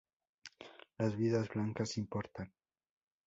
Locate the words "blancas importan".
1.49-2.51